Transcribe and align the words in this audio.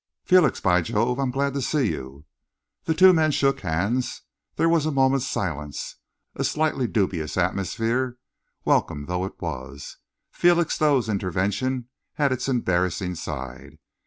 "Felix! 0.25 0.59
By 0.59 0.81
Jove, 0.81 1.19
I'm 1.19 1.29
glad 1.29 1.53
to 1.53 1.61
see 1.61 1.89
you!" 1.89 2.25
The 2.85 2.95
two 2.95 3.13
men 3.13 3.29
shook 3.29 3.59
hands. 3.59 4.23
There 4.55 4.67
was 4.67 4.87
a 4.87 4.91
moment's 4.91 5.27
silence, 5.27 5.97
a 6.33 6.43
slightly 6.43 6.87
dubious 6.87 7.37
atmosphere. 7.37 8.17
Welcome 8.65 9.05
though 9.05 9.25
it 9.25 9.39
was, 9.39 9.97
Felixstowe's 10.31 11.07
intervention 11.07 11.87
had 12.13 12.31
its 12.31 12.47
embarrassing 12.47 13.13
side. 13.13 13.77